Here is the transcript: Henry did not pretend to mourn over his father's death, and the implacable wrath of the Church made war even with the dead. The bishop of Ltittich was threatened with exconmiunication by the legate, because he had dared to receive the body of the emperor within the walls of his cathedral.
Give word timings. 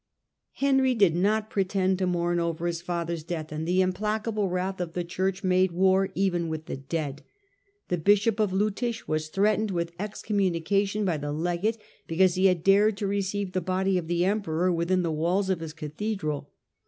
Henry 0.53 0.95
did 0.95 1.15
not 1.15 1.51
pretend 1.51 1.99
to 1.99 2.07
mourn 2.07 2.39
over 2.39 2.65
his 2.65 2.81
father's 2.81 3.23
death, 3.23 3.51
and 3.51 3.67
the 3.67 3.83
implacable 3.83 4.49
wrath 4.49 4.81
of 4.81 4.93
the 4.93 5.03
Church 5.03 5.43
made 5.43 5.71
war 5.71 6.09
even 6.15 6.47
with 6.49 6.65
the 6.65 6.75
dead. 6.75 7.21
The 7.89 7.99
bishop 7.99 8.39
of 8.39 8.51
Ltittich 8.51 9.07
was 9.07 9.29
threatened 9.29 9.69
with 9.69 9.95
exconmiunication 9.99 11.05
by 11.05 11.17
the 11.17 11.31
legate, 11.31 11.77
because 12.07 12.33
he 12.33 12.47
had 12.47 12.63
dared 12.63 12.97
to 12.97 13.05
receive 13.05 13.51
the 13.51 13.61
body 13.61 13.99
of 13.99 14.07
the 14.07 14.25
emperor 14.25 14.71
within 14.71 15.03
the 15.03 15.11
walls 15.11 15.51
of 15.51 15.59
his 15.59 15.71
cathedral. 15.73 16.49